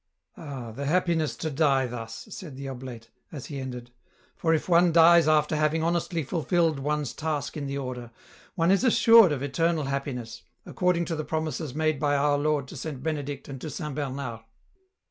[0.23, 0.71] *' Ah!
[0.71, 3.91] the happiness to die thus," said the oblate, as he ended,"
[4.35, 8.09] for if one dies after having honestly fulfilled one's task in the order,
[8.55, 12.67] one is assured of eternal happiness, accord ing to the promises made by our Lord
[12.69, 14.39] to Saint Benedict and to Saint Bernard